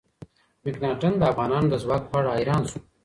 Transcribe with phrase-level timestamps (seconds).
[0.63, 2.79] مکناتن د افغانانو د ځواک په اړه حیران شو.